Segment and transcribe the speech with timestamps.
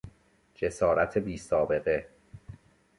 [0.55, 2.07] جسارت بیسابقه